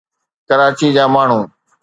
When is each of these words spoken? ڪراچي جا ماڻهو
ڪراچي 0.47 0.87
جا 0.95 1.05
ماڻهو 1.13 1.39